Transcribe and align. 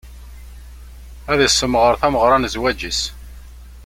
Ad 1.31 1.39
issemɣer 1.47 1.93
tameɣra 1.99 2.37
n 2.37 2.49
zzwaǧ-is. 2.53 3.01